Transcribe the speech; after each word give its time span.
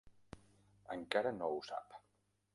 Encara 0.95 1.35
no 1.37 1.51
ho 1.51 1.61
sap. 1.69 2.03